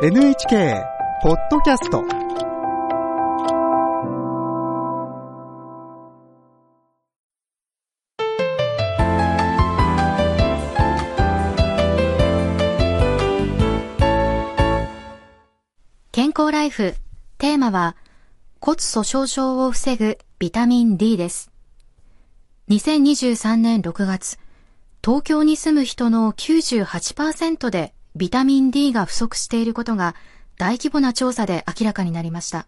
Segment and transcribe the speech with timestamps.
[0.00, 0.84] NHK
[1.24, 2.04] ポッドキャスト
[16.12, 16.94] 健康ライフ。
[17.38, 17.96] テーマは
[18.60, 21.50] 骨粗鬆症を防ぐビタミン D です。
[22.68, 24.38] 2023年6月
[25.04, 30.16] 東京に住む人の98%でビタミン D が不足していることが
[30.58, 32.66] 大規模な調査で明らかになりました。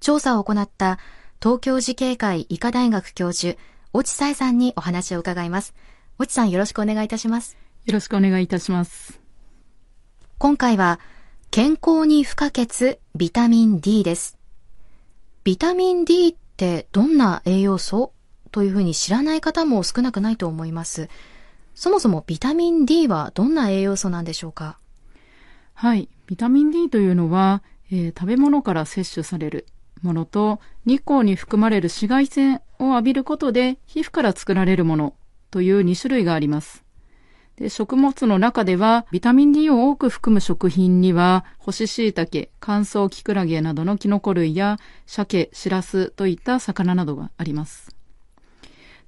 [0.00, 0.98] 調査を行った
[1.40, 3.58] 東京慈恵会医科大学教授
[3.94, 5.74] 越智彩さんにお話を伺います。
[6.18, 7.58] 越智さんよろしくお願いいたします。
[7.84, 9.20] よろしくお願いいたします。
[10.38, 10.98] 今回は
[11.50, 14.38] 健康に不可欠ビタミン D です。
[15.44, 18.14] ビタミン D ってどんな栄養素？
[18.50, 21.10] というふうに知らない方も少なくないと思います。
[21.80, 24.80] そもそもビタミン D はどんな栄養素なんでしょうか？
[25.74, 26.08] はい。
[26.26, 29.64] ビタミン D というのは、えー、食べ物から摂取される
[30.02, 35.14] ものと日光に含まれる紫外線を浴びることで皮膚から作られるもの
[35.52, 36.82] という2種類があります。
[37.54, 47.97] で食物の中では、ビタミン D を多く含む食品には、干し椎茸、乾燥キクラゲなどのキノコ類や、鮭、シラスといった魚などがあります。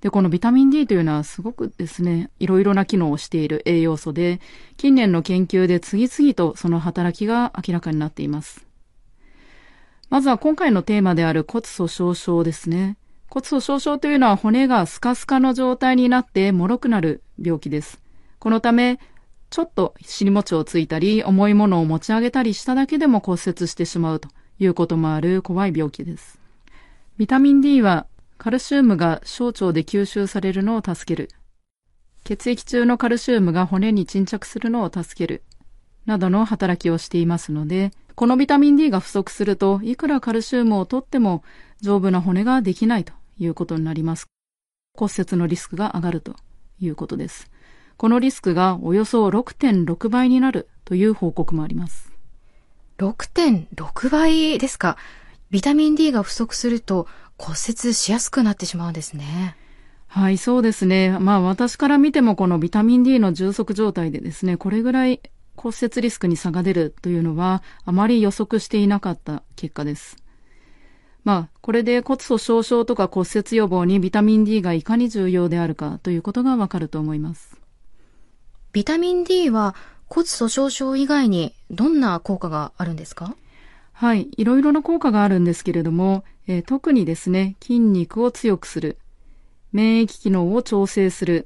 [0.00, 4.40] で、このビタミン D というのはすごくですね、いろいろな機能をしている栄養素で、
[4.76, 8.66] 近年の研究で次々とその働きが明らかになっています。
[10.08, 12.96] まずは今回のテーマである骨粗鬆症ですね。
[13.28, 18.00] 骨粗鬆症というのは骨がスカスカの状態になって脆くなる病気です。
[18.38, 18.98] このため、
[19.50, 24.28] ちょっと尻餅をついたり、重いものを持ち上げたりしただけでも骨折してしまうと
[24.58, 26.40] いうこともある怖い病気です。
[27.18, 28.06] ビタミン D は
[28.42, 31.28] カルシウムが小腸で吸収されるのを助ける。
[32.24, 35.42] 血液中のカルシウムが骨に沈着するのを助ける。
[36.06, 41.44] などの働きをしていますので、このビタミン D が不足すると、いくらカルシウムを取っても
[41.82, 44.24] 丈夫な骨ができないということになります。
[44.94, 46.34] 骨折のリスクが上がると
[46.80, 47.50] いうことです。
[47.98, 52.10] このリスクがおよそ6.6倍になるという報告もあります。
[52.96, 54.96] 6.6倍ですか？
[55.50, 57.06] ビタミン D が不足すると
[57.40, 59.56] 骨折しやすくなってしまうんですね。
[60.08, 61.16] はい、そうですね。
[61.18, 65.20] まあ私から見てもこのビタミン D の充足状態でですね、これぐらい
[65.56, 70.18] 骨折リスクに差が出るというのはあまり予測していなかった結果です。
[71.24, 77.58] まあ、これで骨粗鬆症とか骨折予防にビタミン D がいかに重要であるかということがわかると思います。
[78.72, 79.74] ビタミン D は
[80.06, 83.34] 骨粗鬆症以外にどんな効果があるんですか？
[84.00, 88.96] はい、いろいろな効果があるんですけれども、えー、特にですね、筋肉を強くする、
[89.72, 91.44] 免疫機能を調整する、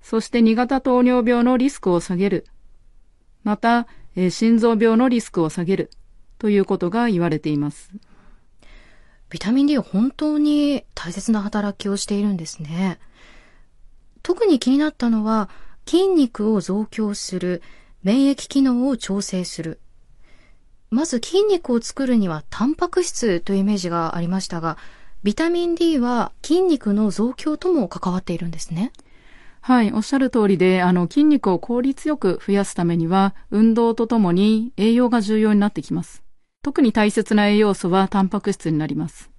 [0.00, 2.46] そして2型糖尿病のリスクを下げる、
[3.42, 5.90] また、えー、心臓病のリスクを下げる
[6.38, 7.90] ということが言われています。
[9.28, 13.00] ビタミン D は本当に大切な働きをしているんですね。
[14.22, 15.50] 特に気になったのは、
[15.84, 17.60] 筋肉を増強する、
[18.04, 19.80] 免疫機能を調整する。
[20.92, 24.76] まず筋肉を作るにはタンパク質というイメージがありましたが、
[25.22, 28.92] ビタミン D は筋肉の増強とも関わっているんですね。
[29.62, 36.22] はい、おっしゃる通りで、あの、筋肉を効率よく増やすためには、運動とともに栄養が重要になってきます。
[36.62, 39.30] 特に大切な栄養素はタンパク質になります。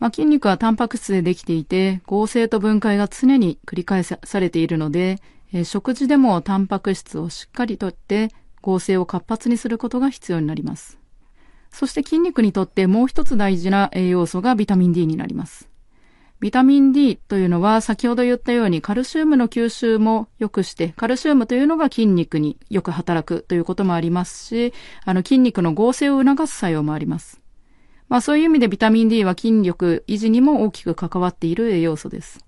[0.00, 5.20] まあ、筋肉はタンパク質でできていて、合成と分解が常に繰り返されているので、
[5.52, 8.30] え食事でもタンパク質をしっかりとって
[8.62, 10.98] 合成を活発にすることが必要になります。
[11.70, 15.68] そして筋肉にとってもう一つ大事な栄養素がビタミン D になります。
[16.38, 24.74] ビタミン D というのは先ほど言ったようにカルシウムの吸収も良くして、カルシウムというのが筋肉によく働くということもありますし、
[25.04, 27.40] あの筋肉の合成を促す作用もあります。
[28.08, 32.44] まあそういう意味でビタミン D は筋力維持にも大きく関わっている栄養素です。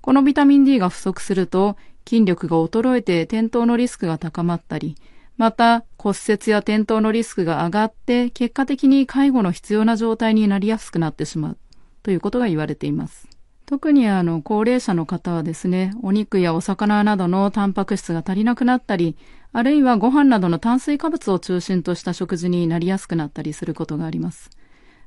[0.00, 1.76] このビタミン D が不足すると
[2.08, 4.96] 筋力が衰えて転倒のリスクが高まったり、
[5.38, 11.58] また骨折や転倒のリスクが上がって結果的に介護の必要な状態になりやすくなってしまう
[12.02, 13.28] ということが言われています。
[13.64, 19.14] 特にあの高齢者の方はですね、お肉やお魚などのタンパク質が足りなくなったり、
[19.52, 24.50] あるいはご飯などの炭水化物を中心とした食事になりやすくなったりすることがあります。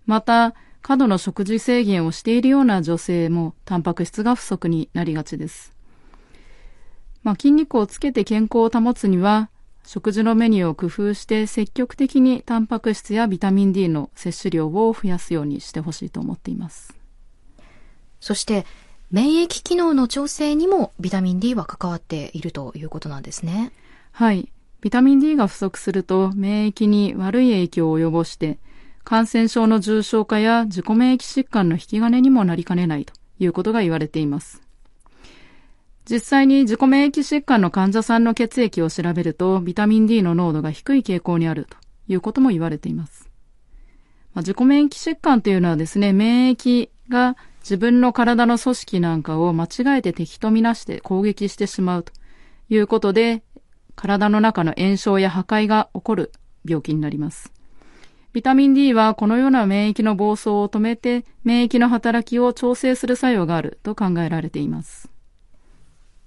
[0.05, 5.73] また、過度の食事制限をしているような女性もタンパク質が不足になりがちです。
[7.23, 9.49] まあ、筋肉をつけて健康を保つには、
[9.85, 16.95] 食事のメニューを工夫して積極的にタンパク質やビタミン D の摂取量を増やすようにしてほしいと思っています。
[18.19, 18.65] そして、
[19.09, 23.73] 免疫機能の調整にもビタミン D は関わっているということなんですね。
[24.11, 24.51] はい。
[24.79, 28.59] ビタミン D が不足すると免疫に悪い影響を及ぼして、
[29.03, 34.61] 感染症の重症化や自己免疫疾患の引き金にもなりかねないということが言われています。
[36.11, 41.77] 実際に自己免疫疾患の患者さんの血液を調べると、ビタミン D の濃度が低い傾向にあると
[42.09, 43.29] いうことも言われています。
[44.33, 52.11] まあ、自己免疫疾患というのはですね、免疫が自分の体の組織なんかを間違えて敵とみなして攻撃してしまうと
[52.67, 53.41] いうことで、
[53.95, 56.33] 体の中の炎症や破壊が起こる
[56.65, 57.53] 病気になります。
[58.33, 65.09] ビタミン D はこのような免疫の暴走を止めて免疫の働きを調整する作用があると考えられています。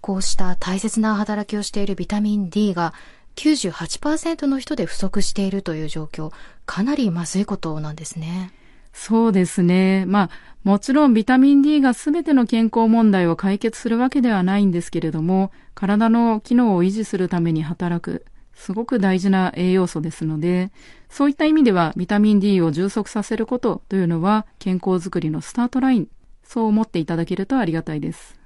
[0.05, 2.93] こうした大切な働きをしているビタミン D が
[3.37, 6.31] 98%の人で不足しているという状況、
[6.67, 8.53] かなりまずいことなんですね。
[8.93, 10.05] そうですね。
[10.06, 10.31] まあ、
[10.62, 20.71] もちろんビタミン D が全ての健康問題を解決するわけではないんですけれども、体の機能を維持するために働く、すごく大事な栄養素ですので、
[21.09, 26.09] そういった意味ではビタミン D を充足させることというのは健康づくりのスタートライン、
[26.43, 28.44] そう思っていただけるとありがたいです。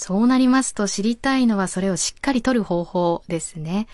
[0.00, 3.88] そうなりますと知りたいのはそれをしっかりとる方法ですね。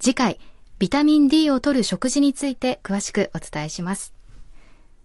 [0.00, 0.40] 次回、
[0.78, 4.14] ビタミン D を摂る食事について詳しくお伝えします。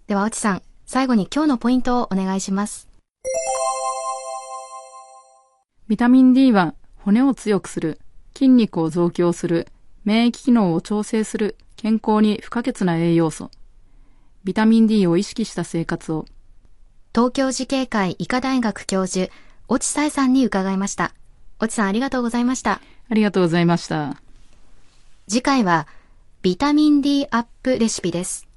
[0.08, 2.88] では、おちさん、最後に今日のポイントをお願いします。
[5.90, 8.00] ビタミン D は骨を強くする、
[8.34, 9.68] 筋肉を増強する、
[10.06, 13.52] 免疫機能を調整する健康に不可欠な栄養素。
[14.46, 16.26] ビタミン D を意識した生活を。
[17.14, 19.30] 東京慈恵会医科大学教授、
[19.72, 21.14] 越智さえさんに伺いました。
[21.62, 22.82] 越智さんありがとうございました。
[23.10, 24.22] ありがとうございました。
[25.28, 25.88] 次回は、
[26.42, 28.48] ビタミン D アップレシピです。